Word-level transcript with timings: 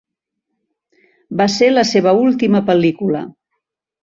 Va 1.41 1.47
ser 1.57 1.69
la 1.75 1.83
seva 1.91 2.15
última 2.25 2.63
pel·lícula. 2.71 3.25